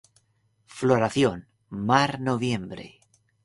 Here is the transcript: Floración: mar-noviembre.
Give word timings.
Floración: 0.77 1.39
mar-noviembre. 1.89 2.85